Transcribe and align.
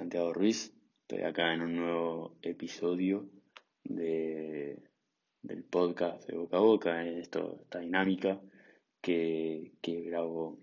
Santiago 0.00 0.32
Ruiz, 0.32 0.74
estoy 1.02 1.24
acá 1.24 1.52
en 1.52 1.60
un 1.60 1.76
nuevo 1.76 2.38
episodio 2.40 3.28
de, 3.84 4.82
del 5.42 5.62
podcast 5.64 6.26
de 6.26 6.38
Boca 6.38 6.56
a 6.56 6.60
Boca, 6.60 7.06
en 7.06 7.18
esto, 7.18 7.58
esta 7.64 7.80
dinámica 7.80 8.40
que, 9.02 9.74
que 9.82 10.00
grabo 10.00 10.58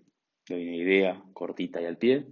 de 0.48 0.56
una 0.56 0.74
idea 0.74 1.22
cortita 1.34 1.80
y 1.80 1.84
al 1.84 1.98
pie. 1.98 2.26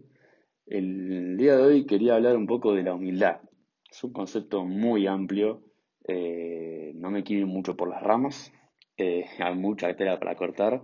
El 0.67 1.37
día 1.37 1.57
de 1.57 1.63
hoy 1.63 1.87
quería 1.87 2.17
hablar 2.17 2.37
un 2.37 2.49
poco 2.49 2.75
de 2.75 2.83
la 2.83 2.95
humildad. 2.95 3.41
Es 3.89 4.03
un 4.03 4.13
concepto 4.13 4.65
muy 4.65 5.07
amplio, 5.07 5.63
eh, 6.09 6.91
no 6.97 7.13
me 7.13 7.23
quiero 7.23 7.43
ir 7.43 7.47
mucho 7.47 7.77
por 7.77 7.89
las 7.89 8.03
ramas, 8.03 8.53
eh, 8.97 9.27
hay 9.39 9.55
mucha 9.55 9.95
tela 9.95 10.19
para 10.19 10.35
cortar, 10.35 10.83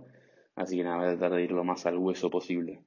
así 0.55 0.77
que 0.77 0.85
nada, 0.85 0.99
voy 0.99 1.07
a 1.07 1.17
tratar 1.17 1.35
de 1.35 1.43
ir 1.43 1.51
lo 1.51 1.65
más 1.65 1.85
al 1.85 1.97
hueso 1.97 2.29
posible. 2.29 2.79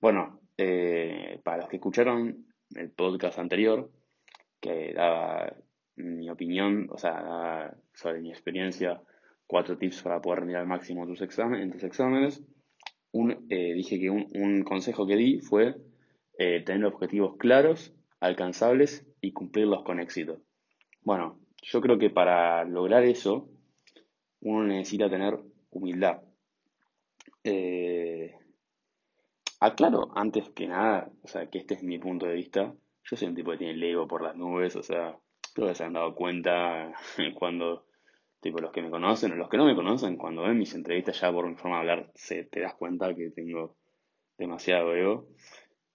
Bueno, 0.00 0.40
eh, 0.58 1.40
para 1.44 1.58
los 1.58 1.68
que 1.68 1.76
escucharon 1.76 2.46
el 2.74 2.90
podcast 2.90 3.38
anterior, 3.38 3.90
que 4.60 4.92
daba 4.94 5.54
mi 5.96 6.28
opinión, 6.28 6.88
o 6.90 6.98
sea, 6.98 7.74
sobre 7.94 8.20
mi 8.20 8.30
experiencia, 8.30 9.00
cuatro 9.46 9.78
tips 9.78 10.02
para 10.02 10.20
poder 10.20 10.40
rendir 10.40 10.56
al 10.56 10.66
máximo 10.66 11.06
tus 11.06 11.22
exámenes, 11.22 11.64
en 11.64 11.72
tus 11.72 11.84
exámenes, 11.84 12.42
un, 13.12 13.46
eh, 13.48 13.72
dije 13.72 13.98
que 13.98 14.10
un, 14.10 14.26
un, 14.34 14.62
consejo 14.62 15.06
que 15.06 15.16
di 15.16 15.40
fue 15.40 15.76
eh, 16.38 16.62
tener 16.64 16.84
objetivos 16.84 17.36
claros, 17.38 17.94
alcanzables 18.20 19.06
y 19.20 19.32
cumplirlos 19.32 19.84
con 19.84 20.00
éxito. 20.00 20.42
Bueno, 21.02 21.38
yo 21.62 21.80
creo 21.80 21.98
que 21.98 22.10
para 22.10 22.64
lograr 22.64 23.04
eso, 23.04 23.48
uno 24.40 24.64
necesita 24.64 25.08
tener 25.08 25.38
humildad. 25.70 26.22
Eh, 27.42 28.34
Aclaro, 29.60 30.10
antes 30.14 30.50
que 30.50 30.66
nada, 30.68 31.10
o 31.22 31.28
sea, 31.28 31.48
que 31.48 31.58
este 31.58 31.74
es 31.74 31.82
mi 31.82 31.98
punto 31.98 32.26
de 32.26 32.34
vista. 32.34 32.74
Yo 33.04 33.16
soy 33.16 33.28
un 33.28 33.34
tipo 33.34 33.52
que 33.52 33.58
tiene 33.58 33.72
el 33.72 33.82
ego 33.82 34.06
por 34.06 34.22
las 34.22 34.36
nubes, 34.36 34.76
o 34.76 34.82
sea, 34.82 35.18
creo 35.54 35.68
que 35.68 35.74
se 35.74 35.84
han 35.84 35.94
dado 35.94 36.14
cuenta 36.14 36.92
cuando, 37.38 37.86
tipo, 38.40 38.58
los 38.60 38.70
que 38.70 38.82
me 38.82 38.90
conocen 38.90 39.32
o 39.32 39.36
los 39.36 39.48
que 39.48 39.56
no 39.56 39.64
me 39.64 39.74
conocen, 39.74 40.16
cuando 40.18 40.42
ven 40.42 40.58
mis 40.58 40.74
entrevistas 40.74 41.20
ya 41.20 41.32
por 41.32 41.48
mi 41.48 41.54
forma 41.54 41.76
de 41.76 41.80
hablar, 41.80 42.12
se, 42.14 42.44
te 42.44 42.60
das 42.60 42.74
cuenta 42.74 43.14
que 43.14 43.30
tengo 43.30 43.76
demasiado 44.36 44.94
ego. 44.94 45.28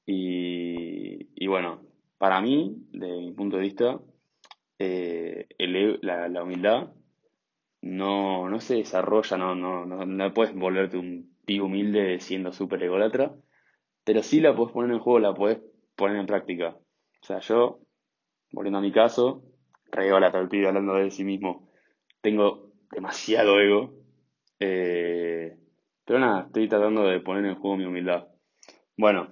Y, 0.08 1.30
y 1.36 1.48
bueno, 1.48 1.84
para 2.18 2.42
mí, 2.42 2.76
de 2.92 3.08
mi 3.08 3.32
punto 3.34 3.58
de 3.58 3.64
vista, 3.64 4.00
eh, 4.80 5.48
el, 5.60 6.00
la, 6.02 6.28
la, 6.28 6.44
humildad 6.44 6.90
no, 7.82 8.50
no 8.50 8.60
se 8.60 8.76
desarrolla, 8.78 9.38
no, 9.38 9.54
no, 9.54 9.86
no, 9.86 10.06
no 10.06 10.34
puedes 10.34 10.56
volverte 10.56 10.98
un 10.98 11.36
pibe 11.46 11.66
humilde 11.66 12.20
siendo 12.20 12.52
súper 12.52 12.82
ególatra 12.84 13.36
pero 14.04 14.24
sí 14.24 14.40
la 14.40 14.56
puedes 14.56 14.74
poner 14.74 14.92
en 14.92 15.00
juego, 15.00 15.20
la 15.20 15.34
puedes 15.34 15.60
poner 15.96 16.18
en 16.18 16.26
práctica. 16.26 16.70
O 16.70 17.26
sea, 17.26 17.40
yo, 17.40 17.80
volviendo 18.52 18.80
a 18.80 18.82
mi 18.82 18.92
caso, 18.92 19.44
regala 19.92 20.28
el 20.28 20.50
pibe 20.50 20.68
hablando 20.68 20.96
de 20.96 21.12
sí 21.12 21.24
mismo, 21.24 21.70
tengo 22.22 22.72
demasiado 22.92 23.60
ego, 23.60 23.94
eh, 24.60 25.58
pero 26.06 26.20
nada, 26.20 26.46
estoy 26.48 26.68
tratando 26.68 27.04
de 27.04 27.20
poner 27.20 27.46
en 27.46 27.56
juego 27.56 27.78
mi 27.78 27.86
humildad. 27.86 28.28
Bueno, 28.98 29.30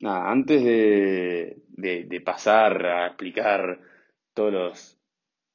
nada, 0.00 0.30
antes 0.30 0.62
de, 0.62 1.62
de, 1.68 2.20
pasar 2.20 2.84
a 2.86 3.06
explicar 3.08 3.80
todos 4.34 4.52
los 4.52 4.98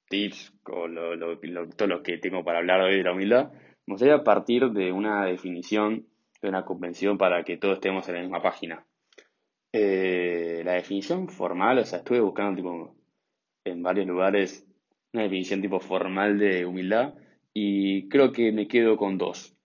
tips 0.09 0.53
o 0.65 0.87
lo, 0.87 1.15
lo, 1.15 1.39
todo 1.69 1.87
lo 1.87 2.03
que 2.03 2.17
tengo 2.17 2.43
para 2.43 2.59
hablar 2.59 2.81
hoy 2.81 2.97
de 2.97 3.03
la 3.03 3.13
humildad, 3.13 3.51
me 3.85 3.93
gustaría 3.93 4.23
partir 4.23 4.71
de 4.71 4.91
una 4.91 5.25
definición 5.25 6.07
de 6.41 6.49
una 6.49 6.65
convención 6.65 7.17
para 7.17 7.43
que 7.43 7.57
todos 7.57 7.75
estemos 7.75 8.07
en 8.07 8.15
la 8.15 8.21
misma 8.21 8.41
página. 8.41 8.85
Eh, 9.73 10.61
la 10.65 10.73
definición 10.73 11.29
formal, 11.29 11.79
o 11.79 11.85
sea, 11.85 11.99
estuve 11.99 12.19
buscando 12.19 12.55
tipo 12.55 12.95
en 13.63 13.83
varios 13.83 14.07
lugares 14.07 14.67
una 15.13 15.23
definición 15.23 15.61
tipo 15.61 15.79
formal 15.79 16.39
de 16.39 16.65
humildad 16.65 17.15
y 17.53 18.07
creo 18.09 18.31
que 18.31 18.51
me 18.51 18.67
quedo 18.67 18.97
con 18.97 19.17
dos. 19.17 19.55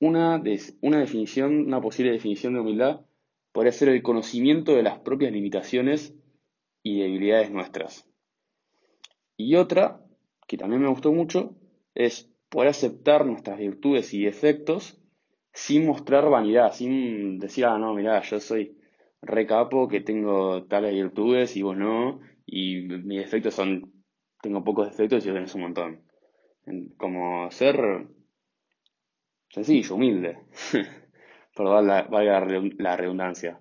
Una, 0.00 0.38
de, 0.38 0.60
una 0.80 0.98
definición, 0.98 1.66
una 1.66 1.80
posible 1.80 2.12
definición 2.12 2.54
de 2.54 2.60
humildad 2.60 3.00
podría 3.52 3.72
ser 3.72 3.88
el 3.88 4.02
conocimiento 4.02 4.74
de 4.74 4.82
las 4.82 4.98
propias 4.98 5.32
limitaciones 5.32 6.14
y 6.82 7.00
debilidades 7.00 7.50
nuestras. 7.50 8.06
Y 9.36 9.56
otra, 9.56 10.04
que 10.46 10.56
también 10.56 10.82
me 10.82 10.88
gustó 10.88 11.12
mucho, 11.12 11.56
es 11.94 12.30
poder 12.48 12.68
aceptar 12.68 13.26
nuestras 13.26 13.58
virtudes 13.58 14.12
y 14.14 14.24
defectos 14.24 15.00
sin 15.56 15.86
mostrar 15.86 16.28
vanidad, 16.28 16.70
sin 16.72 17.38
decir, 17.38 17.64
ah, 17.64 17.78
no, 17.78 17.94
mira, 17.94 18.20
yo 18.20 18.38
soy 18.40 18.76
recapo, 19.22 19.88
que 19.88 20.02
tengo 20.02 20.66
tales 20.66 20.92
virtudes 20.92 21.56
y 21.56 21.62
vos 21.62 21.74
no, 21.74 22.20
y 22.44 22.82
mis 22.82 23.20
defectos 23.20 23.54
son, 23.54 23.90
tengo 24.42 24.62
pocos 24.62 24.90
defectos 24.90 25.24
y 25.24 25.30
vos 25.30 25.34
tenés 25.34 25.54
un 25.54 25.62
montón. 25.62 26.02
Como 26.98 27.50
ser 27.50 28.06
sencillo, 29.48 29.94
humilde, 29.94 30.40
valga 31.56 32.40
la, 32.40 32.70
la 32.76 32.96
redundancia. 32.98 33.58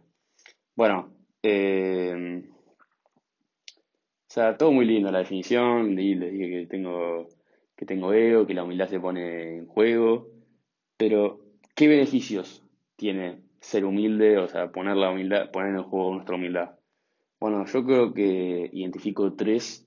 Bueno, 0.75 1.16
eh, 1.44 2.44
o 4.28 4.28
sea, 4.28 4.57
todo 4.57 4.73
muy 4.73 4.85
lindo 4.85 5.11
la 5.13 5.19
definición, 5.19 5.97
y 5.97 6.16
les 6.16 6.34
dije 6.34 6.50
que 6.50 6.67
tengo, 6.67 7.29
que 7.78 7.85
tengo 7.85 8.11
ego, 8.11 8.45
que 8.45 8.53
la 8.53 8.66
humildad 8.66 8.89
se 8.89 9.00
pone 9.00 9.59
en 9.59 9.67
juego, 9.67 10.28
pero 10.97 11.44
¿Qué 11.75 11.89
beneficios 11.89 12.63
tiene 12.95 13.41
ser 13.59 13.83
humilde, 13.83 14.37
o 14.37 14.47
sea, 14.47 14.71
poner 14.71 14.95
la 14.95 15.09
humildad, 15.11 15.51
poner 15.51 15.75
en 15.75 15.83
juego 15.83 16.13
nuestra 16.13 16.35
humildad? 16.35 16.79
Bueno, 17.37 17.65
yo 17.65 17.85
creo 17.85 18.13
que 18.13 18.69
identifico 18.71 19.33
tres 19.33 19.85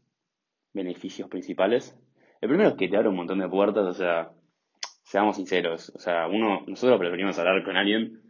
beneficios 0.74 1.30
principales. 1.30 1.98
El 2.42 2.50
primero 2.50 2.68
es 2.68 2.76
que 2.76 2.88
te 2.88 2.96
abre 2.98 3.08
un 3.08 3.16
montón 3.16 3.38
de 3.38 3.48
puertas, 3.48 3.86
o 3.86 3.94
sea, 3.94 4.32
seamos 5.02 5.36
sinceros, 5.36 5.90
o 5.94 5.98
sea, 5.98 6.26
uno, 6.28 6.62
nosotros 6.66 6.98
preferimos 6.98 7.38
hablar 7.38 7.64
con 7.64 7.78
alguien 7.78 8.20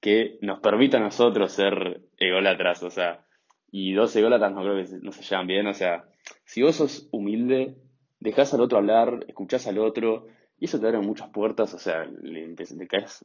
que 0.00 0.38
nos 0.40 0.60
permita 0.60 0.96
a 0.96 1.00
nosotros 1.00 1.52
ser 1.52 2.00
ególatras, 2.16 2.82
o 2.82 2.90
sea, 2.90 3.26
y 3.70 3.92
dos 3.92 4.16
ególatras 4.16 4.52
no 4.52 4.62
creo 4.62 4.76
que 4.76 4.98
no 5.02 5.12
se 5.12 5.22
llevan 5.22 5.46
bien, 5.46 5.66
o 5.66 5.74
sea, 5.74 6.06
si 6.46 6.62
vos 6.62 6.76
sos 6.76 7.10
humilde, 7.12 7.76
dejás 8.20 8.54
al 8.54 8.62
otro 8.62 8.78
hablar, 8.78 9.26
escuchás 9.28 9.66
al 9.66 9.78
otro, 9.78 10.28
y 10.62 10.66
eso 10.66 10.78
te 10.78 10.86
abre 10.86 11.00
muchas 11.00 11.28
puertas, 11.30 11.74
o 11.74 11.78
sea, 11.80 12.04
le, 12.04 12.46
le, 12.46 12.86
caes, 12.86 13.24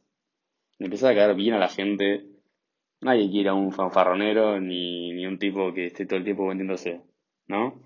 le 0.80 0.86
empiezas 0.86 1.12
a 1.12 1.14
caer 1.14 1.36
bien 1.36 1.54
a 1.54 1.60
la 1.60 1.68
gente. 1.68 2.26
Nadie 3.00 3.30
quiere 3.30 3.50
a 3.50 3.54
un 3.54 3.70
fanfarronero 3.70 4.60
ni, 4.60 5.12
ni 5.12 5.24
un 5.24 5.38
tipo 5.38 5.72
que 5.72 5.86
esté 5.86 6.04
todo 6.04 6.18
el 6.18 6.24
tiempo 6.24 6.48
vendiéndose, 6.48 7.00
¿no? 7.46 7.80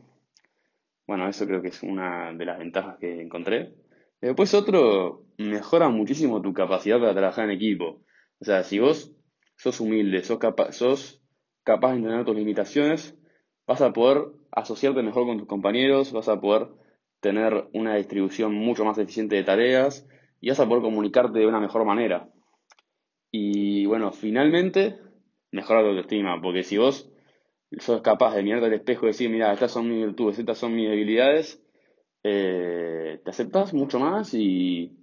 Bueno, 1.07 1.29
eso 1.29 1.47
creo 1.47 1.61
que 1.61 1.69
es 1.69 1.83
una 1.83 2.33
de 2.33 2.47
las 2.47 2.59
ventajas 2.61 2.97
que 2.99 3.21
encontré. 3.21 3.75
Después 4.23 4.55
otro, 4.55 5.27
mejora 5.37 5.91
muchísimo 5.91 6.41
tu 6.41 6.55
capacidad 6.55 6.99
para 6.99 7.13
trabajar 7.13 7.45
en 7.45 7.51
equipo. 7.51 8.01
O 8.41 8.47
sea, 8.47 8.63
si 8.63 8.79
vos 8.79 9.15
sos 9.57 9.81
humilde, 9.81 10.25
sos, 10.25 10.39
capa 10.39 10.73
sos 10.73 11.23
capaz 11.63 11.91
de 11.91 11.97
entender 11.99 12.25
tus 12.25 12.37
limitaciones, 12.37 13.19
vas 13.67 13.83
a 13.83 13.93
poder 13.93 14.29
asociarte 14.51 15.03
mejor 15.03 15.27
con 15.27 15.37
tus 15.37 15.47
compañeros, 15.47 16.11
vas 16.15 16.31
a 16.31 16.41
poder 16.41 16.69
tener 17.23 17.69
una 17.73 17.95
distribución 17.95 18.53
mucho 18.53 18.85
más 18.85 18.99
eficiente 18.99 19.37
de 19.37 19.45
tareas 19.45 20.07
y 20.41 20.49
vas 20.49 20.59
a 20.59 20.69
poder 20.69 20.83
comunicarte 20.83 21.39
de 21.39 21.47
una 21.47 21.61
mejor 21.61 21.85
manera. 21.85 22.29
Y 23.31 23.87
bueno, 23.87 24.11
finalmente, 24.11 24.99
mejora 25.53 25.83
tu 25.83 25.87
autoestima, 25.87 26.43
porque 26.43 26.65
si 26.65 26.79
vos 26.79 27.11
sos 27.79 28.03
capaz 28.03 28.35
de 28.35 28.43
mirarte 28.43 28.67
al 28.67 28.75
espejo 28.75 29.07
y 29.07 29.11
decir, 29.11 29.31
mira, 29.31 29.53
estas 29.53 29.71
son 29.71 29.89
mis 29.89 30.05
virtudes, 30.05 30.41
estas 30.41 30.59
son 30.59 30.75
mis 30.75 30.91
debilidades, 30.91 31.65
eh, 32.25 33.21
te 33.25 33.31
aceptas 33.31 33.73
mucho 33.73 34.01
más 34.01 34.35
y, 34.35 34.99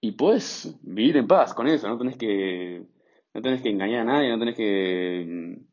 y 0.00 0.12
puedes 0.12 0.78
vivir 0.82 1.16
en 1.16 1.26
paz 1.26 1.52
con 1.52 1.66
eso, 1.66 1.88
no 1.88 1.98
tenés 1.98 2.16
que, 2.16 2.86
no 3.34 3.42
tenés 3.42 3.60
que 3.60 3.70
engañar 3.70 4.02
a 4.02 4.12
nadie, 4.12 4.30
no 4.30 4.38
tenés 4.38 4.56
que 4.56 5.26
mm, 5.28 5.64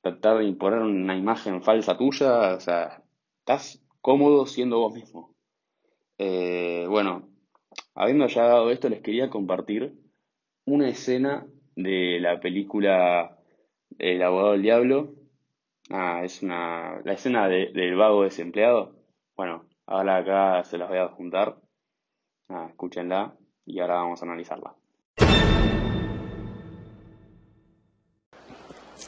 tratar 0.00 0.38
de 0.38 0.44
imponer 0.46 0.78
una 0.80 1.14
imagen 1.14 1.62
falsa 1.62 1.98
tuya, 1.98 2.54
o 2.54 2.60
sea, 2.60 3.02
estás 3.40 3.84
cómodo 4.00 4.46
siendo 4.46 4.78
vos 4.78 4.94
mismo. 4.94 5.34
Eh, 6.18 6.86
bueno, 6.88 7.28
habiendo 7.94 8.26
ya 8.26 8.44
dado 8.44 8.70
esto, 8.70 8.88
les 8.88 9.00
quería 9.00 9.30
compartir 9.30 9.94
una 10.66 10.88
escena 10.88 11.46
de 11.76 12.18
la 12.20 12.40
película 12.40 13.38
El 13.98 14.22
abogado 14.22 14.52
del 14.52 14.62
diablo. 14.62 15.14
Ah, 15.90 16.22
es 16.24 16.42
una, 16.42 17.00
la 17.04 17.12
escena 17.12 17.48
del 17.48 17.96
vago 17.96 18.22
desempleado. 18.22 18.94
Bueno, 19.36 19.66
ahora 19.86 20.18
acá 20.18 20.64
se 20.64 20.78
las 20.78 20.88
voy 20.88 20.98
a 20.98 21.08
juntar. 21.08 21.56
Ah, 22.48 22.66
escúchenla 22.68 23.36
y 23.66 23.80
ahora 23.80 23.94
vamos 23.96 24.22
a 24.22 24.26
analizarla. 24.26 24.74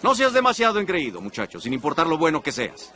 No 0.03 0.15
seas 0.17 0.33
demasiado 0.33 0.81
engreído, 0.81 1.21
muchacho, 1.21 1.61
sin 1.61 1.73
importar 1.73 2.09
lo 2.09 2.19
bueno 2.19 2.43
que 2.43 2.51
seas. 2.51 2.93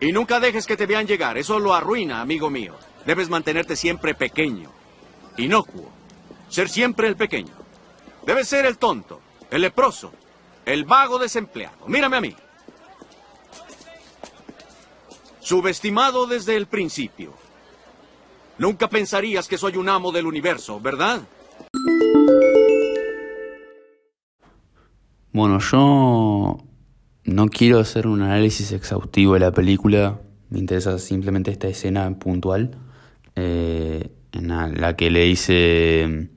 Y 0.00 0.12
nunca 0.12 0.40
dejes 0.40 0.66
que 0.66 0.76
te 0.76 0.86
vean 0.86 1.06
llegar, 1.06 1.38
eso 1.38 1.58
lo 1.58 1.74
arruina, 1.74 2.20
amigo 2.20 2.50
mío. 2.50 2.74
Debes 3.06 3.28
mantenerte 3.28 3.76
siempre 3.76 4.14
pequeño, 4.14 4.70
inocuo, 5.36 5.90
ser 6.48 6.68
siempre 6.68 7.08
el 7.08 7.16
pequeño. 7.16 7.54
Debes 8.26 8.48
ser 8.48 8.66
el 8.66 8.78
tonto, 8.78 9.20
el 9.50 9.62
leproso, 9.62 10.12
el 10.64 10.84
vago 10.84 11.18
desempleado. 11.18 11.86
Mírame 11.86 12.16
a 12.16 12.20
mí. 12.20 12.36
Subestimado 15.40 16.26
desde 16.26 16.56
el 16.56 16.66
principio. 16.66 17.32
Nunca 18.58 18.88
pensarías 18.88 19.46
que 19.46 19.58
soy 19.58 19.76
un 19.76 19.88
amo 19.88 20.10
del 20.10 20.26
universo, 20.26 20.80
¿verdad? 20.80 21.22
Bueno, 25.32 25.58
yo 25.60 26.65
no 27.26 27.48
quiero 27.48 27.80
hacer 27.80 28.06
un 28.06 28.22
análisis 28.22 28.72
exhaustivo 28.72 29.34
de 29.34 29.40
la 29.40 29.52
película, 29.52 30.20
me 30.48 30.58
interesa 30.58 30.98
simplemente 30.98 31.50
esta 31.50 31.68
escena 31.68 32.18
puntual 32.18 32.76
eh, 33.34 34.10
en 34.32 34.48
la, 34.48 34.96
que 34.96 35.10
le 35.10 35.24
dice 35.24 36.28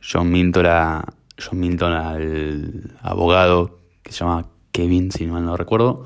John 0.00 0.30
Milton, 0.30 0.66
John 1.42 1.58
Milton 1.58 1.92
al 1.92 2.96
abogado 3.00 3.80
que 4.02 4.12
se 4.12 4.20
llama 4.20 4.48
Kevin, 4.70 5.10
si 5.10 5.26
mal 5.26 5.44
no 5.44 5.56
recuerdo, 5.56 6.04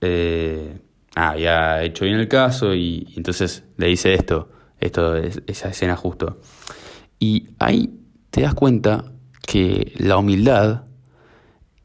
eh, 0.00 0.78
había 1.14 1.82
hecho 1.82 2.04
bien 2.04 2.18
el 2.18 2.28
caso 2.28 2.74
y, 2.74 3.12
entonces 3.16 3.64
le 3.76 3.86
dice 3.86 4.14
esto, 4.14 4.50
esto 4.80 5.16
esa 5.16 5.68
escena 5.68 5.96
justo. 5.96 6.40
Y 7.18 7.48
ahí 7.58 7.98
te 8.30 8.42
das 8.42 8.54
cuenta 8.54 9.04
que 9.46 9.92
la 9.96 10.18
humildad 10.18 10.87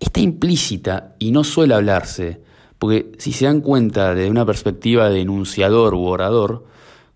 está 0.03 0.19
implícita 0.19 1.15
y 1.19 1.31
no 1.31 1.43
suele 1.43 1.73
hablarse, 1.73 2.41
porque 2.79 3.11
si 3.17 3.31
se 3.31 3.45
dan 3.45 3.61
cuenta 3.61 4.13
de 4.13 4.29
una 4.29 4.45
perspectiva 4.45 5.09
de 5.09 5.21
enunciador 5.21 5.93
u 5.93 6.05
orador, 6.05 6.65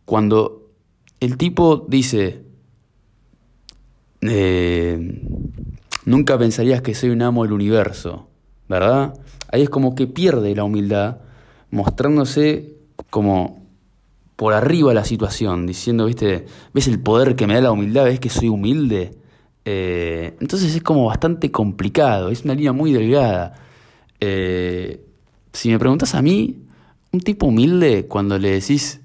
cuando 0.05 0.71
el 1.19 1.37
tipo 1.37 1.85
dice, 1.87 2.43
eh, 4.21 5.21
nunca 6.05 6.37
pensarías 6.37 6.81
que 6.81 6.95
soy 6.95 7.09
un 7.09 7.21
amo 7.21 7.43
del 7.43 7.53
universo, 7.53 8.27
¿verdad? 8.69 9.13
Ahí 9.51 9.63
es 9.63 9.69
como 9.69 9.95
que 9.95 10.07
pierde 10.07 10.55
la 10.55 10.63
humildad, 10.63 11.17
mostrándose 11.71 12.75
como 13.09 13.65
por 14.35 14.53
arriba 14.53 14.93
la 14.93 15.03
situación, 15.03 15.65
diciendo, 15.65 16.05
viste, 16.05 16.45
¿ves 16.73 16.87
el 16.87 16.99
poder 16.99 17.35
que 17.35 17.47
me 17.47 17.55
da 17.55 17.61
la 17.61 17.71
humildad? 17.71 18.05
¿Ves 18.05 18.19
que 18.19 18.29
soy 18.29 18.49
humilde? 18.49 19.17
Eh, 19.69 20.37
entonces 20.39 20.73
es 20.73 20.81
como 20.81 21.07
bastante 21.07 21.51
complicado, 21.51 22.29
es 22.29 22.45
una 22.45 22.55
línea 22.55 22.71
muy 22.71 22.93
delgada. 22.93 23.55
Eh, 24.21 25.05
si 25.51 25.67
me 25.67 25.77
preguntas 25.77 26.15
a 26.15 26.21
mí, 26.21 26.61
un 27.11 27.19
tipo 27.19 27.47
humilde, 27.47 28.07
cuando 28.07 28.39
le 28.39 28.51
decís, 28.51 29.01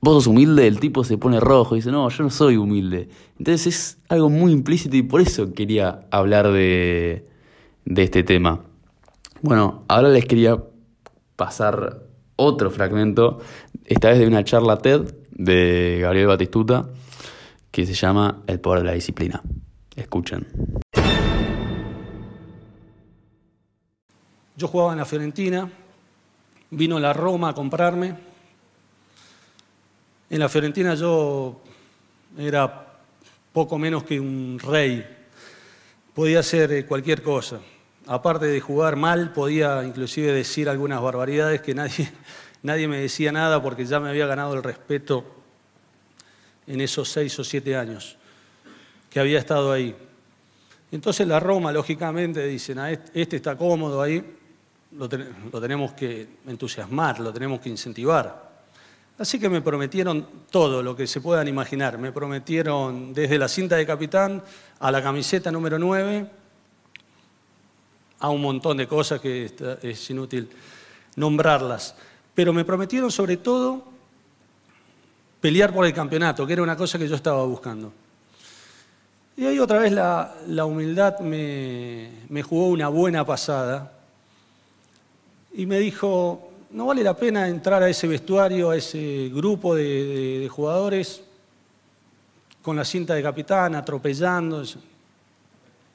vos 0.00 0.14
sos 0.14 0.26
humilde, 0.26 0.66
el 0.66 0.80
tipo 0.80 1.04
se 1.04 1.18
pone 1.18 1.38
rojo 1.38 1.74
y 1.74 1.80
dice, 1.80 1.90
no, 1.90 2.08
yo 2.08 2.24
no 2.24 2.30
soy 2.30 2.56
humilde. 2.56 3.10
Entonces 3.38 3.66
es 3.66 3.98
algo 4.08 4.30
muy 4.30 4.52
implícito 4.52 4.96
y 4.96 5.02
por 5.02 5.20
eso 5.20 5.52
quería 5.52 6.06
hablar 6.10 6.50
de, 6.50 7.26
de 7.84 8.02
este 8.02 8.22
tema. 8.22 8.64
Bueno, 9.42 9.84
ahora 9.88 10.08
les 10.08 10.24
quería 10.24 10.56
pasar 11.36 12.06
otro 12.36 12.70
fragmento, 12.70 13.40
esta 13.84 14.08
vez 14.08 14.18
de 14.18 14.28
una 14.28 14.44
charla 14.44 14.78
TED 14.78 15.14
de 15.32 15.98
Gabriel 16.00 16.28
Batistuta 16.28 16.88
que 17.70 17.86
se 17.86 17.94
llama 17.94 18.42
El 18.46 18.60
poder 18.60 18.80
de 18.80 18.86
la 18.86 18.92
disciplina. 18.92 19.42
Escuchen. 19.96 20.46
Yo 24.56 24.66
jugaba 24.68 24.92
en 24.92 24.98
la 24.98 25.04
Fiorentina, 25.04 25.70
vino 26.70 26.98
la 26.98 27.12
Roma 27.12 27.50
a 27.50 27.54
comprarme. 27.54 28.16
En 30.30 30.38
la 30.38 30.48
Fiorentina 30.48 30.94
yo 30.94 31.60
era 32.36 32.86
poco 33.52 33.78
menos 33.78 34.04
que 34.04 34.20
un 34.20 34.58
rey, 34.58 35.06
podía 36.14 36.40
hacer 36.40 36.72
eh, 36.72 36.86
cualquier 36.86 37.22
cosa. 37.22 37.60
Aparte 38.06 38.46
de 38.46 38.60
jugar 38.60 38.96
mal, 38.96 39.32
podía 39.32 39.84
inclusive 39.84 40.32
decir 40.32 40.68
algunas 40.68 41.00
barbaridades 41.00 41.60
que 41.60 41.74
nadie, 41.74 42.10
nadie 42.62 42.88
me 42.88 42.98
decía 42.98 43.32
nada 43.32 43.62
porque 43.62 43.84
ya 43.84 44.00
me 44.00 44.08
había 44.08 44.26
ganado 44.26 44.54
el 44.54 44.62
respeto 44.62 45.37
en 46.68 46.80
esos 46.80 47.08
seis 47.08 47.36
o 47.38 47.44
siete 47.44 47.74
años 47.74 48.16
que 49.10 49.18
había 49.18 49.38
estado 49.38 49.72
ahí. 49.72 49.94
Entonces 50.92 51.26
la 51.26 51.40
Roma, 51.40 51.72
lógicamente, 51.72 52.46
dicen, 52.46 52.78
ah, 52.78 52.90
este 52.90 53.36
está 53.36 53.56
cómodo 53.56 54.00
ahí, 54.00 54.22
lo, 54.92 55.08
tenemos 55.08 55.92
que 55.92 56.26
entusiasmar, 56.46 57.20
lo 57.20 57.32
tenemos 57.32 57.60
que 57.60 57.68
incentivar. 57.68 58.48
Así 59.18 59.38
que 59.38 59.48
me 59.48 59.60
prometieron 59.60 60.26
todo 60.50 60.82
lo 60.82 60.94
que 60.94 61.06
se 61.06 61.20
puedan 61.20 61.48
imaginar. 61.48 61.98
Me 61.98 62.12
prometieron 62.12 63.12
desde 63.12 63.36
la 63.36 63.48
cinta 63.48 63.76
de 63.76 63.84
capitán 63.84 64.42
a 64.78 64.90
la 64.92 65.02
camiseta 65.02 65.50
número 65.50 65.78
9, 65.78 66.30
a 68.20 68.30
un 68.30 68.40
montón 68.40 68.76
de 68.76 68.86
cosas 68.86 69.20
que 69.20 69.50
es 69.82 70.10
inútil 70.10 70.48
nombrarlas. 71.16 71.96
Pero 72.34 72.52
me 72.52 72.64
prometieron 72.64 73.10
sobre 73.10 73.38
todo 73.38 73.97
pelear 75.40 75.72
por 75.72 75.86
el 75.86 75.92
campeonato, 75.92 76.46
que 76.46 76.52
era 76.52 76.62
una 76.62 76.76
cosa 76.76 76.98
que 76.98 77.08
yo 77.08 77.14
estaba 77.14 77.44
buscando. 77.44 77.92
Y 79.38 79.46
ahí 79.46 79.60
otra 79.60 79.78
vez 79.78 79.92
la, 79.92 80.64
humildad 80.64 81.20
me, 81.20 82.42
jugó 82.42 82.70
una 82.70 82.88
buena 82.88 83.24
pasada 83.24 83.92
y 85.54 85.64
me 85.64 85.78
dijo, 85.78 86.50
no 86.72 86.86
vale 86.86 87.04
la 87.04 87.14
pena 87.14 87.46
entrar 87.46 87.80
a 87.80 87.88
ese 87.88 88.08
vestuario, 88.08 88.70
a 88.70 88.76
ese 88.76 89.30
grupo 89.32 89.76
de, 89.76 90.48
jugadores 90.50 91.22
con 92.62 92.74
la 92.74 92.84
cinta 92.84 93.14
de 93.14 93.22
capitán, 93.22 93.76
atropellando. 93.76 94.64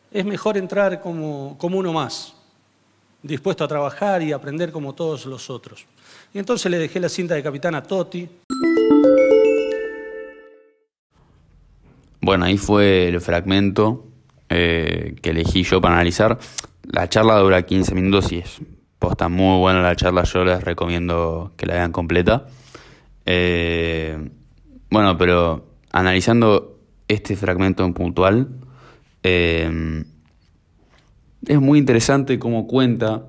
Es 0.09 0.25
mejor 0.25 0.57
entrar 0.57 1.01
como, 1.01 1.57
como 1.57 1.79
uno 1.79 1.91
más, 1.91 2.33
dispuesto 3.21 3.65
a 3.65 3.67
trabajar 3.67 4.21
y 4.21 4.31
aprender 4.31 4.71
como 4.71 4.93
todos 4.93 5.25
los 5.25 5.49
otros. 5.49 5.85
Y 6.33 6.39
entonces 6.39 6.71
le 6.71 6.77
dejé 6.77 7.01
la 7.01 7.09
cinta 7.09 7.35
de 7.35 7.43
capitán 7.43 7.75
a 7.75 7.83
Totti. 7.83 8.29
Bueno, 12.23 12.45
ahí 12.45 12.57
fue 12.57 13.09
el 13.09 13.19
fragmento 13.19 14.07
eh, 14.47 15.15
que 15.21 15.31
elegí 15.31 15.63
yo 15.63 15.81
para 15.81 15.95
analizar. 15.95 16.39
La 16.89 17.09
charla 17.09 17.37
dura 17.37 17.63
15 17.63 17.93
minutos 17.95 18.31
y 18.31 18.38
es 18.38 18.62
posta 18.98 19.27
muy 19.27 19.59
buena 19.59 19.81
la 19.81 19.93
charla, 19.98 20.24
yo 20.24 20.45
les 20.45 20.63
recomiendo 20.63 21.51
que 21.57 21.65
la 21.65 21.74
vean 21.74 21.91
completa. 21.91 22.48
Eh, 23.25 24.29
bueno, 24.89 25.17
pero 25.17 25.67
analizando 25.91 26.79
este 27.09 27.36
fragmento 27.36 27.83
en 27.83 27.93
puntual, 27.93 28.48
eh, 29.24 30.05
es 31.45 31.59
muy 31.59 31.77
interesante 31.77 32.39
cómo 32.39 32.67
cuenta, 32.67 33.25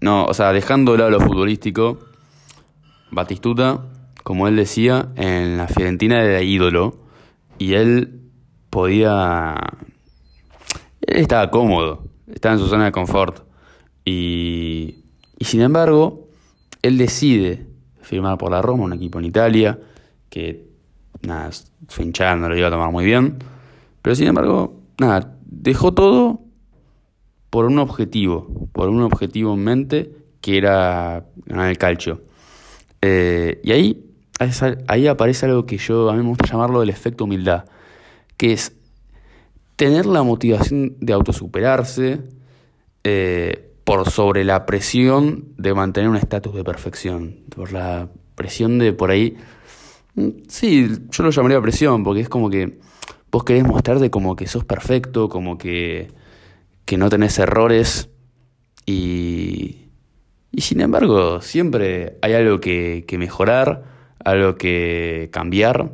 no, 0.00 0.24
o 0.24 0.32
sea, 0.32 0.54
dejando 0.54 0.92
de 0.92 0.98
lado 0.98 1.10
lo 1.10 1.20
futbolístico, 1.20 1.98
Batistuta, 3.10 3.84
como 4.22 4.48
él 4.48 4.56
decía, 4.56 5.10
en 5.16 5.58
la 5.58 5.68
Fiorentina 5.68 6.22
era 6.22 6.40
ídolo 6.40 6.96
y 7.58 7.74
él 7.74 8.21
podía... 8.72 9.54
Él 11.02 11.18
estaba 11.18 11.50
cómodo, 11.50 12.04
estaba 12.32 12.54
en 12.54 12.58
su 12.58 12.68
zona 12.68 12.86
de 12.86 12.92
confort. 12.92 13.44
Y, 14.02 15.04
y 15.38 15.44
sin 15.44 15.60
embargo, 15.60 16.28
él 16.80 16.96
decide 16.96 17.66
firmar 18.00 18.38
por 18.38 18.50
la 18.50 18.62
Roma, 18.62 18.84
un 18.84 18.94
equipo 18.94 19.18
en 19.18 19.26
Italia, 19.26 19.78
que 20.30 20.64
nada, 21.20 21.50
su 21.52 22.02
hinchada 22.02 22.34
no 22.34 22.48
lo 22.48 22.56
iba 22.56 22.68
a 22.68 22.70
tomar 22.70 22.90
muy 22.90 23.04
bien. 23.04 23.36
Pero 24.00 24.16
sin 24.16 24.28
embargo, 24.28 24.80
nada, 24.98 25.36
dejó 25.44 25.92
todo 25.92 26.40
por 27.50 27.66
un 27.66 27.78
objetivo, 27.78 28.70
por 28.72 28.88
un 28.88 29.02
objetivo 29.02 29.52
en 29.52 29.64
mente 29.64 30.16
que 30.40 30.56
era 30.56 31.26
ganar 31.44 31.68
el 31.68 31.76
calcio. 31.76 32.22
Eh, 33.02 33.60
y 33.62 33.72
ahí, 33.72 34.06
ahí 34.86 35.08
aparece 35.08 35.44
algo 35.44 35.66
que 35.66 35.76
yo 35.76 36.08
a 36.08 36.14
mí 36.14 36.22
me 36.22 36.28
gusta 36.28 36.46
llamarlo 36.46 36.82
el 36.82 36.88
efecto 36.88 37.24
humildad 37.24 37.66
que 38.42 38.52
es 38.52 38.72
tener 39.76 40.04
la 40.04 40.24
motivación 40.24 40.96
de 40.98 41.12
autosuperarse 41.12 42.22
eh, 43.04 43.70
por 43.84 44.10
sobre 44.10 44.42
la 44.42 44.66
presión 44.66 45.54
de 45.58 45.72
mantener 45.74 46.10
un 46.10 46.16
estatus 46.16 46.52
de 46.52 46.64
perfección, 46.64 47.36
por 47.54 47.70
la 47.70 48.08
presión 48.34 48.80
de 48.80 48.92
por 48.92 49.12
ahí... 49.12 49.36
Mm, 50.16 50.28
sí, 50.48 50.88
yo 51.08 51.22
lo 51.22 51.30
llamaría 51.30 51.60
presión, 51.60 52.02
porque 52.02 52.22
es 52.22 52.28
como 52.28 52.50
que 52.50 52.80
vos 53.30 53.44
querés 53.44 53.64
mostrarte 53.64 54.10
como 54.10 54.34
que 54.34 54.48
sos 54.48 54.64
perfecto, 54.64 55.28
como 55.28 55.56
que, 55.56 56.08
que 56.84 56.96
no 56.96 57.08
tenés 57.10 57.38
errores 57.38 58.08
y, 58.86 59.82
y 60.50 60.62
sin 60.62 60.80
embargo 60.80 61.40
siempre 61.42 62.18
hay 62.22 62.32
algo 62.32 62.58
que, 62.58 63.04
que 63.06 63.18
mejorar, 63.18 63.84
algo 64.24 64.56
que 64.56 65.28
cambiar 65.32 65.92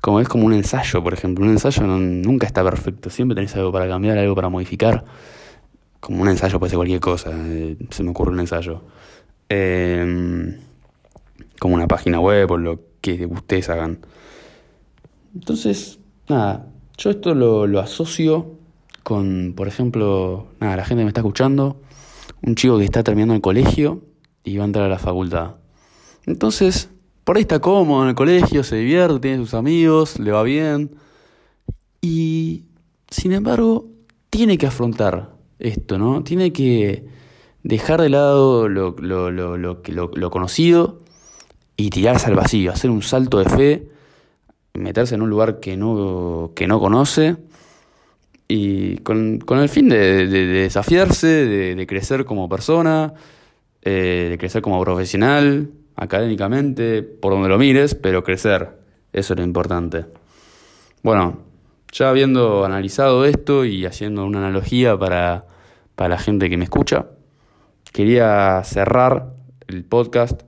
como 0.00 0.20
es 0.20 0.28
como 0.28 0.46
un 0.46 0.52
ensayo, 0.52 1.02
por 1.02 1.14
ejemplo. 1.14 1.44
Un 1.44 1.50
ensayo 1.50 1.82
nunca 1.86 2.46
está 2.46 2.62
perfecto, 2.62 3.10
siempre 3.10 3.34
tenés 3.34 3.54
algo 3.56 3.72
para 3.72 3.88
cambiar, 3.88 4.18
algo 4.18 4.34
para 4.34 4.48
modificar. 4.48 5.04
Como 6.00 6.22
un 6.22 6.28
ensayo 6.28 6.58
puede 6.58 6.70
ser 6.70 6.76
cualquier 6.76 7.00
cosa, 7.00 7.30
eh, 7.34 7.76
se 7.90 8.02
me 8.02 8.10
ocurre 8.10 8.32
un 8.32 8.40
ensayo. 8.40 8.82
Em, 9.48 10.58
como 11.58 11.74
una 11.74 11.88
página 11.88 12.20
web 12.20 12.50
o 12.50 12.56
lo 12.56 12.80
que 13.00 13.26
ustedes 13.26 13.68
hagan. 13.68 13.98
Entonces, 15.34 15.98
nada, 16.28 16.66
yo 16.96 17.10
esto 17.10 17.34
lo, 17.34 17.66
lo 17.66 17.80
asocio 17.80 18.58
con, 19.02 19.54
por 19.56 19.68
ejemplo, 19.68 20.48
nada, 20.60 20.76
la 20.76 20.84
gente 20.84 21.02
me 21.02 21.08
está 21.08 21.20
escuchando, 21.20 21.80
un 22.42 22.54
chico 22.54 22.78
que 22.78 22.84
está 22.84 23.02
terminando 23.02 23.34
el 23.34 23.40
colegio 23.40 24.02
y 24.44 24.56
va 24.56 24.64
a 24.64 24.66
entrar 24.66 24.84
a 24.84 24.88
la 24.88 24.98
facultad. 24.98 25.56
Entonces, 26.26 26.90
por 27.28 27.36
ahí 27.36 27.42
está 27.42 27.58
cómodo 27.58 28.04
en 28.04 28.08
el 28.08 28.14
colegio, 28.14 28.64
se 28.64 28.76
divierte, 28.76 29.20
tiene 29.20 29.36
sus 29.36 29.52
amigos, 29.52 30.18
le 30.18 30.32
va 30.32 30.42
bien. 30.42 30.92
Y, 32.00 32.64
sin 33.10 33.32
embargo, 33.32 33.84
tiene 34.30 34.56
que 34.56 34.66
afrontar 34.66 35.34
esto, 35.58 35.98
¿no? 35.98 36.24
Tiene 36.24 36.54
que 36.54 37.04
dejar 37.62 38.00
de 38.00 38.08
lado 38.08 38.70
lo, 38.70 38.96
lo, 38.98 39.30
lo, 39.30 39.58
lo, 39.58 40.30
conocido 40.30 41.02
y 41.76 41.90
tirarse 41.90 42.28
al 42.28 42.34
vacío, 42.34 42.72
hacer 42.72 42.88
un 42.88 43.02
salto 43.02 43.40
de 43.40 43.44
fe, 43.44 43.88
meterse 44.72 45.14
en 45.14 45.20
un 45.20 45.28
lugar 45.28 45.60
que 45.60 45.76
no, 45.76 46.52
que 46.56 46.66
no 46.66 46.80
conoce 46.80 47.36
y 48.48 48.96
con, 49.00 49.38
con 49.40 49.58
el 49.58 49.68
fin 49.68 49.90
de, 49.90 50.28
desafiarse, 50.28 51.26
de, 51.26 51.86
crecer 51.86 52.24
como 52.24 52.48
persona, 52.48 53.12
eh, 53.82 54.28
de 54.30 54.38
crecer 54.38 54.62
como 54.62 54.82
profesional, 54.82 55.72
académicamente, 55.98 57.02
por 57.02 57.32
donde 57.32 57.48
lo 57.48 57.58
mires, 57.58 57.94
pero 57.94 58.22
crecer, 58.22 58.78
eso 59.12 59.34
es 59.34 59.38
lo 59.38 59.44
importante. 59.44 60.06
Bueno, 61.02 61.40
ya 61.92 62.08
habiendo 62.08 62.64
analizado 62.64 63.24
esto 63.24 63.64
y 63.64 63.84
haciendo 63.84 64.24
una 64.24 64.38
analogía 64.38 64.96
para, 64.96 65.46
para 65.96 66.10
la 66.10 66.18
gente 66.18 66.48
que 66.48 66.56
me 66.56 66.64
escucha, 66.64 67.06
quería 67.92 68.62
cerrar 68.64 69.34
el 69.66 69.84
podcast 69.84 70.42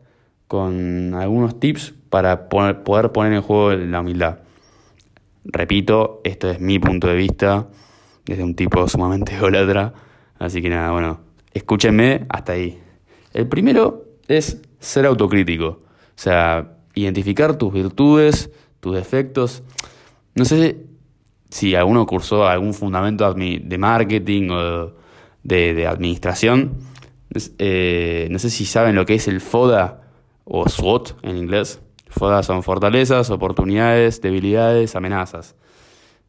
con 0.47 1.15
algunos 1.15 1.59
tips 1.59 1.95
para 2.09 2.49
poder 2.49 3.13
poner 3.13 3.33
en 3.33 3.43
juego 3.43 3.73
la 3.73 4.01
humildad. 4.01 4.39
Repito, 5.45 6.21
esto 6.25 6.51
es 6.51 6.61
mi 6.61 6.79
punto 6.79 7.09
de 7.09 7.15
vista 7.15 7.69
desde 8.25 8.45
un 8.45 8.55
tipo 8.55 8.87
sumamente 8.89 9.35
ególatra. 9.37 9.93
Así 10.39 10.63
que 10.63 10.69
nada, 10.69 10.93
bueno, 10.93 11.21
escúchenme 11.53 12.27
hasta 12.29 12.53
ahí. 12.53 12.79
El 13.33 13.49
primero 13.49 14.05
es 14.29 14.63
ser 14.81 15.07
autocrítico. 15.07 15.67
O 15.67 16.23
sea, 16.23 16.73
identificar 16.95 17.57
tus 17.57 17.73
virtudes, 17.73 18.51
tus 18.81 18.95
defectos. 18.95 19.63
No 20.35 20.45
sé 20.45 20.85
si 21.51 21.75
alguno 21.75 22.07
cursó 22.07 22.47
algún 22.47 22.75
fundamento 22.75 23.33
de 23.33 23.79
marketing 23.79 24.51
o 24.51 24.93
de, 25.43 25.87
administración. 25.87 26.79
Eh, 27.59 28.29
no 28.31 28.39
sé 28.39 28.51
si 28.51 28.65
saben 28.65 28.97
lo 28.97 29.07
que 29.07 29.15
es 29.15 29.29
el 29.29 29.41
FODA 29.41 30.03
o 30.45 30.69
SWOT 30.69 31.25
en 31.25 31.37
inglés. 31.37 31.81
FODA 32.09 32.43
son 32.43 32.63
fortalezas, 32.63 33.31
oportunidades, 33.31 34.21
debilidades, 34.21 34.97
amenazas. 34.97 35.55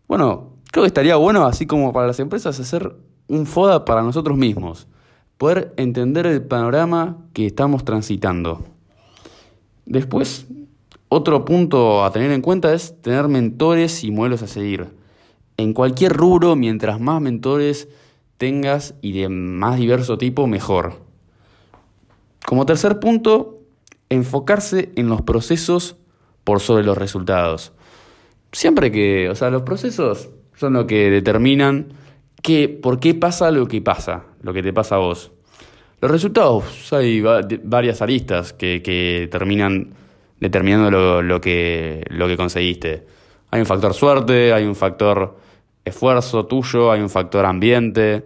Bueno, 0.08 0.58
creo 0.72 0.84
que 0.84 0.88
estaría 0.88 1.16
bueno, 1.16 1.46
así 1.46 1.66
como 1.66 1.92
para 1.92 2.08
las 2.08 2.20
empresas, 2.20 2.60
hacer 2.60 2.96
un 3.28 3.46
FODA 3.46 3.86
para 3.86 4.04
nosotros 4.04 4.38
mismos. 4.38 4.88
Poder 5.42 5.74
entender 5.78 6.28
el 6.28 6.44
panorama 6.44 7.18
que 7.34 7.48
estamos 7.48 7.84
transitando. 7.84 8.64
Después, 9.88 10.46
otro 11.10 11.46
punto 11.46 12.06
a 12.06 12.12
tener 12.12 12.30
en 12.30 12.44
cuenta 12.44 12.76
es 12.76 13.02
tener 13.02 13.28
mentores 13.28 14.04
y 14.04 14.12
modelos 14.12 14.44
a 14.44 14.48
seguir. 14.48 14.90
En 15.58 15.74
cualquier 15.74 16.14
rubro, 16.14 16.56
mientras 16.56 17.00
más 17.00 17.24
mentores 17.24 17.88
tengas 18.38 18.94
y 19.02 19.20
de 19.20 19.30
más 19.30 19.80
diverso 19.80 20.20
tipo, 20.20 20.46
mejor. 20.46 21.00
Como 22.46 22.68
tercer 22.68 23.00
punto, 23.00 23.64
enfocarse 24.10 24.92
en 24.96 25.10
los 25.10 25.24
procesos 25.24 25.96
por 26.44 26.60
sobre 26.60 26.84
los 26.84 27.00
resultados. 27.00 27.74
Siempre 28.52 28.92
que, 28.92 29.28
o 29.28 29.34
sea, 29.34 29.50
los 29.50 29.64
procesos 29.64 30.30
son 30.54 30.74
lo 30.74 30.86
que 30.86 31.10
determinan 31.10 31.94
que, 32.44 32.70
por 32.70 33.00
qué 33.00 33.16
pasa 33.16 33.50
lo 33.50 33.68
que 33.68 33.82
pasa, 33.82 34.26
lo 34.42 34.54
que 34.54 34.64
te 34.64 34.74
pasa 34.74 34.96
a 34.96 35.00
vos. 35.00 35.32
Los 36.02 36.10
resultados, 36.10 36.92
hay 36.94 37.22
varias 37.64 38.02
aristas 38.02 38.54
que, 38.54 39.28
terminan 39.32 39.94
determinando 40.40 41.22
lo, 41.22 41.40
que, 41.40 42.04
lo 42.10 42.28
que 42.28 42.38
conseguiste. 42.38 43.06
Hay 43.52 43.60
un 43.60 43.68
factor 43.68 43.94
suerte, 43.94 44.52
hay 44.54 44.66
un 44.66 44.76
factor 44.76 45.38
esfuerzo 45.86 46.46
tuyo, 46.46 46.92
hay 46.92 47.02
un 47.02 47.10
factor 47.10 47.46
ambiente, 47.46 48.26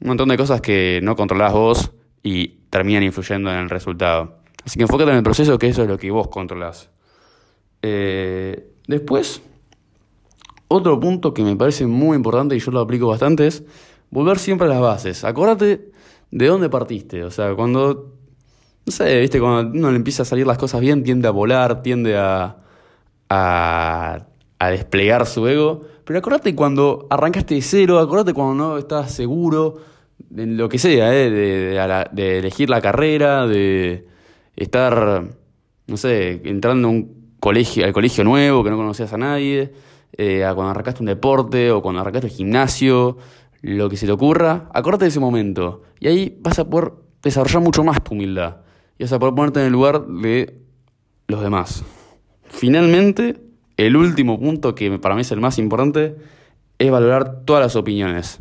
un 0.00 0.08
montón 0.08 0.28
de 0.28 0.36
cosas 0.36 0.60
que 0.60 1.00
no 1.02 1.14
controlás 1.14 1.52
vos 1.52 1.92
y 2.22 2.48
terminan 2.70 3.04
influyendo 3.04 3.50
en 3.50 3.58
el 3.58 3.70
resultado. 3.70 4.38
Así 4.64 4.76
que 4.76 4.82
enfócate 4.82 5.10
en 5.10 5.18
el 5.18 5.22
proceso, 5.22 5.58
que 5.58 5.68
eso 5.68 5.82
es 5.82 5.88
lo 5.88 5.98
que 5.98 6.10
vos 6.10 6.28
controlás. 6.28 6.90
Eh, 7.82 8.72
después, 8.88 9.42
otro 10.68 10.98
punto 10.98 11.34
que 11.34 11.42
me 11.42 11.54
parece 11.56 11.86
muy 11.86 12.16
importante 12.16 12.56
y 12.56 12.58
yo 12.58 12.70
lo 12.70 12.80
aplico 12.80 13.06
bastante 13.06 13.46
es 13.46 13.64
volver 14.12 14.38
siempre 14.38 14.68
a 14.68 14.70
las 14.70 14.80
bases. 14.80 15.24
Acordate 15.24 15.90
de 16.30 16.46
dónde 16.46 16.68
partiste. 16.68 17.24
O 17.24 17.30
sea, 17.32 17.52
cuando, 17.54 18.14
no 18.86 18.92
sé, 18.92 19.18
viste, 19.18 19.40
cuando 19.40 19.76
uno 19.76 19.90
le 19.90 19.96
empieza 19.96 20.22
a 20.22 20.26
salir 20.26 20.46
las 20.46 20.58
cosas 20.58 20.80
bien, 20.80 21.02
tiende 21.02 21.26
a 21.26 21.32
volar, 21.32 21.82
tiende 21.82 22.16
a, 22.16 22.58
a, 23.28 24.26
a 24.58 24.70
desplegar 24.70 25.26
su 25.26 25.48
ego. 25.48 25.80
Pero 26.04 26.18
acordate 26.18 26.54
cuando 26.54 27.08
arrancaste 27.10 27.54
de 27.54 27.62
cero, 27.62 27.98
acordate 27.98 28.34
cuando 28.34 28.54
no 28.54 28.78
estabas 28.78 29.12
seguro 29.12 29.78
de 30.18 30.46
lo 30.46 30.68
que 30.68 30.78
sea, 30.78 31.12
¿eh? 31.14 31.30
de, 31.30 32.08
de, 32.12 32.38
elegir 32.38 32.70
la 32.70 32.80
carrera, 32.80 33.46
de 33.46 34.06
estar, 34.56 35.24
no 35.86 35.96
sé, 35.96 36.40
entrando 36.44 36.88
a 36.88 36.90
un 36.90 37.34
colegio, 37.40 37.84
al 37.84 37.92
colegio 37.92 38.24
nuevo 38.24 38.62
que 38.62 38.70
no 38.70 38.76
conocías 38.76 39.12
a 39.12 39.18
nadie, 39.18 39.72
eh, 40.16 40.44
a 40.44 40.54
cuando 40.54 40.70
arrancaste 40.70 41.00
un 41.02 41.06
deporte 41.06 41.70
o 41.70 41.82
cuando 41.82 42.00
arrancaste 42.00 42.28
el 42.28 42.32
gimnasio, 42.32 43.18
lo 43.62 43.88
que 43.88 43.96
se 43.96 44.06
te 44.06 44.12
ocurra, 44.12 44.68
acordate 44.74 45.04
de 45.04 45.10
ese 45.10 45.20
momento. 45.20 45.82
Y 46.00 46.08
ahí 46.08 46.38
vas 46.40 46.58
a 46.58 46.68
poder 46.68 46.92
desarrollar 47.22 47.62
mucho 47.62 47.84
más 47.84 48.02
tu 48.02 48.14
humildad. 48.14 48.56
Y 48.98 49.04
vas 49.04 49.12
a 49.12 49.18
poder 49.18 49.34
ponerte 49.34 49.60
en 49.60 49.66
el 49.66 49.72
lugar 49.72 50.06
de 50.06 50.58
los 51.28 51.42
demás. 51.42 51.84
Finalmente, 52.44 53.40
el 53.76 53.96
último 53.96 54.38
punto 54.38 54.74
que 54.74 54.98
para 54.98 55.14
mí 55.14 55.22
es 55.22 55.32
el 55.32 55.40
más 55.40 55.58
importante 55.58 56.16
es 56.78 56.90
valorar 56.90 57.44
todas 57.44 57.62
las 57.62 57.76
opiniones. 57.76 58.40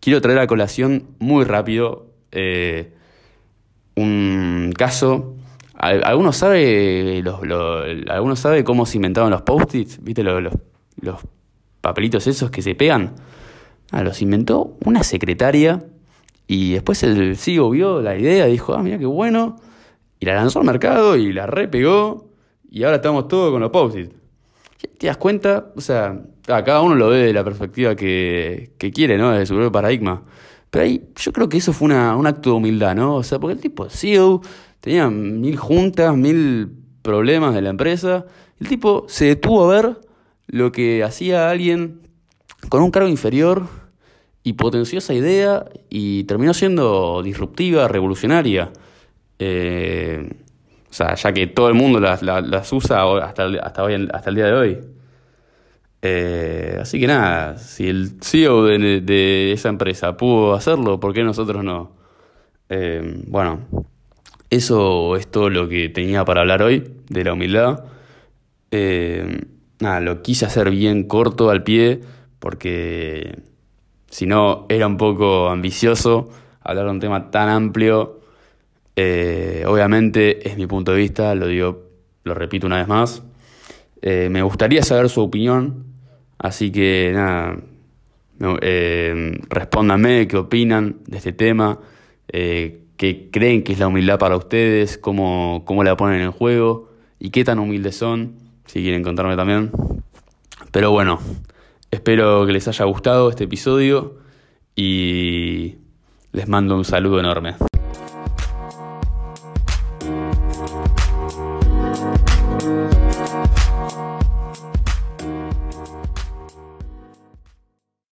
Quiero 0.00 0.20
traer 0.20 0.38
a 0.38 0.46
colación 0.46 1.08
muy 1.18 1.44
rápido 1.44 2.06
eh, 2.32 2.94
un 3.96 4.72
caso. 4.76 5.34
¿Alguno 5.74 6.32
sabe, 6.32 7.22
¿Alguno 8.08 8.36
sabe 8.36 8.64
cómo 8.64 8.86
se 8.86 8.98
inventaron 8.98 9.30
los 9.30 9.42
post-its? 9.42 10.02
¿Viste 10.02 10.22
los, 10.22 10.42
los, 11.00 11.20
papelitos 11.80 12.26
esos 12.26 12.50
que 12.50 12.60
se 12.60 12.74
pegan? 12.74 13.14
Ah, 13.90 14.02
los 14.02 14.22
inventó 14.22 14.76
una 14.84 15.02
secretaria 15.02 15.84
y 16.46 16.72
después 16.72 17.02
el 17.02 17.36
CEO 17.36 17.70
vio 17.70 18.00
la 18.00 18.16
idea 18.16 18.46
dijo, 18.46 18.74
ah, 18.74 18.82
mira 18.82 18.98
qué 18.98 19.06
bueno. 19.06 19.56
Y 20.18 20.26
la 20.26 20.34
lanzó 20.34 20.60
al 20.60 20.66
mercado 20.66 21.16
y 21.16 21.32
la 21.32 21.46
repegó 21.46 22.30
y 22.70 22.84
ahora 22.84 22.96
estamos 22.96 23.28
todos 23.28 23.50
con 23.50 23.60
los 23.60 23.70
post-its. 23.70 24.14
¿Te 24.98 25.06
das 25.06 25.16
cuenta? 25.16 25.72
O 25.76 25.80
sea, 25.80 26.20
cada 26.44 26.80
uno 26.82 26.94
lo 26.94 27.08
ve 27.08 27.18
de 27.18 27.32
la 27.32 27.44
perspectiva 27.44 27.94
que, 27.94 28.72
que 28.78 28.90
quiere, 28.90 29.18
¿no? 29.18 29.30
De 29.32 29.44
su 29.44 29.54
propio 29.54 29.72
paradigma. 29.72 30.22
Pero 30.70 30.84
ahí 30.84 31.10
yo 31.16 31.32
creo 31.32 31.48
que 31.48 31.58
eso 31.58 31.72
fue 31.72 31.86
una, 31.86 32.16
un 32.16 32.26
acto 32.26 32.50
de 32.50 32.56
humildad, 32.56 32.94
¿no? 32.94 33.16
O 33.16 33.22
sea, 33.22 33.38
porque 33.38 33.54
el 33.54 33.60
tipo 33.60 33.88
CEO 33.88 34.40
tenía 34.80 35.10
mil 35.10 35.56
juntas, 35.56 36.16
mil 36.16 36.70
problemas 37.02 37.54
de 37.54 37.62
la 37.62 37.70
empresa. 37.70 38.26
El 38.60 38.68
tipo 38.68 39.04
se 39.08 39.26
detuvo 39.26 39.64
a 39.64 39.74
ver 39.74 40.00
lo 40.46 40.72
que 40.72 41.02
hacía 41.02 41.50
alguien 41.50 42.00
con 42.68 42.82
un 42.82 42.90
cargo 42.90 43.08
inferior 43.08 43.79
y 44.42 44.54
potenció 44.54 44.98
esa 44.98 45.14
idea 45.14 45.66
y 45.88 46.24
terminó 46.24 46.54
siendo 46.54 47.22
disruptiva, 47.22 47.88
revolucionaria. 47.88 48.70
Eh, 49.38 50.30
o 50.90 50.92
sea, 50.92 51.14
ya 51.14 51.32
que 51.32 51.46
todo 51.46 51.68
el 51.68 51.74
mundo 51.74 52.00
las, 52.00 52.72
usa 52.72 53.02
hasta 53.24 53.44
hasta, 53.62 53.82
hoy, 53.84 54.08
hasta 54.12 54.30
el 54.30 54.36
día 54.36 54.46
de 54.46 54.52
hoy. 54.52 54.78
Eh, 56.02 56.78
así 56.80 56.98
que 56.98 57.06
nada, 57.06 57.58
si 57.58 57.88
el 57.88 58.12
CEO 58.22 58.64
de, 58.64 59.52
esa 59.52 59.68
empresa 59.68 60.16
pudo 60.16 60.54
hacerlo, 60.54 60.98
¿por 60.98 61.12
qué 61.12 61.22
nosotros 61.22 61.62
no? 61.62 61.92
Eh, 62.70 63.22
bueno, 63.26 63.60
eso 64.48 65.16
es 65.16 65.30
todo 65.30 65.50
lo 65.50 65.68
que 65.68 65.90
tenía 65.90 66.24
para 66.24 66.40
hablar 66.40 66.62
hoy 66.62 66.90
de 67.08 67.24
la 67.24 67.34
humildad. 67.34 67.84
Nada, 69.80 70.00
lo 70.00 70.22
quise 70.22 70.46
hacer 70.46 70.70
bien 70.70 71.04
corto 71.04 71.50
al 71.50 71.62
pie 71.62 72.00
porque 72.38 73.49
si 74.10 74.26
no 74.26 74.66
era 74.68 74.86
un 74.86 74.98
poco 74.98 75.48
ambicioso 75.48 76.28
hablar 76.60 76.84
de 76.84 76.90
un 76.90 77.00
tema 77.00 77.30
tan 77.30 77.48
amplio 77.48 78.20
eh, 79.02 79.64
obviamente 79.66 80.46
es 80.46 80.58
mi 80.58 80.66
punto 80.66 80.92
de 80.92 80.98
vista, 80.98 81.34
lo 81.34 81.46
digo, 81.46 81.84
lo 82.24 82.34
repito 82.34 82.66
una 82.66 82.76
vez 82.76 82.86
más. 82.86 83.22
Eh, 84.02 84.28
me 84.30 84.42
gustaría 84.42 84.82
saber 84.82 85.08
su 85.08 85.22
opinión, 85.22 85.86
así 86.36 86.70
que 86.70 87.10
nada, 87.14 87.56
eh, 88.60 89.38
respóndanme 89.48 90.28
qué 90.28 90.36
opinan 90.36 90.98
de 91.06 91.16
este 91.16 91.32
tema, 91.32 91.78
qué 92.28 93.28
creen 93.32 93.62
que 93.62 93.72
es 93.72 93.78
la 93.78 93.88
humildad 93.88 94.18
para 94.18 94.36
ustedes, 94.36 94.98
cómo, 94.98 95.62
cómo 95.64 95.82
la 95.82 95.96
ponen 95.96 96.20
en 96.20 96.32
juego 96.32 96.90
y 97.18 97.30
qué 97.30 97.42
tan 97.42 97.58
humildes 97.58 97.96
son, 97.96 98.34
si 98.66 98.82
quieren 98.82 99.02
contarme 99.02 99.34
también. 99.34 99.70
Pero 100.72 100.90
bueno, 100.90 101.20
Espero 101.90 102.46
que 102.46 102.52
les 102.52 102.68
haya 102.68 102.84
gustado 102.84 103.30
este 103.30 103.44
episodio 103.44 104.18
y 104.76 105.76
les 106.32 106.48
mando 106.48 106.76
un 106.76 106.84
saludo 106.84 107.18
enorme. 107.18 107.56